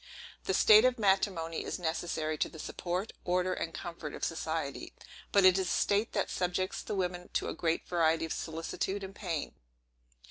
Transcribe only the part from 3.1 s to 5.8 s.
order, and comfort of society. But it is a